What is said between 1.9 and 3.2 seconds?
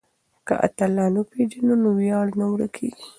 ویاړ نه ورکيږي.